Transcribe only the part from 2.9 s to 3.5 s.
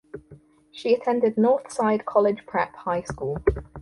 school.